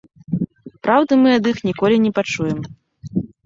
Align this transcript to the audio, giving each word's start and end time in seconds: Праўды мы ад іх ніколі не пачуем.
Праўды 0.87 1.13
мы 1.25 1.29
ад 1.41 1.45
іх 1.53 1.57
ніколі 1.69 2.03
не 2.09 2.15
пачуем. 2.19 2.59